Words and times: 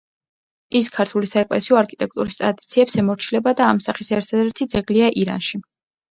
ის 0.77 0.87
ქართული 0.93 1.27
საეკლესიო 1.31 1.75
არქიტექტურის 1.81 2.37
ტრადიციებს 2.39 2.97
ემორჩილება 3.03 3.53
და 3.59 3.67
ამ 3.73 3.81
სახის 3.89 4.09
ერთადერთი 4.21 4.67
ძეგლია 4.75 5.11
ირანში. 5.25 5.61